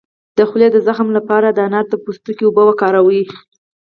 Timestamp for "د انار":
1.51-1.85